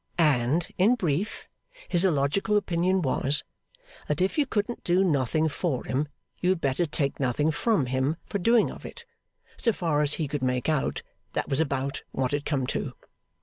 [0.17, 1.47] And, in brief,
[1.87, 3.43] his illogical opinion was,
[4.07, 6.07] that if you couldn't do nothing for him,
[6.39, 9.05] you had better take nothing from him for doing of it;
[9.57, 11.03] so far as he could make out,
[11.33, 12.93] that was about what it come to.